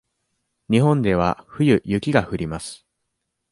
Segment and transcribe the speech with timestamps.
[0.71, 2.87] 日本では冬雪が降ります。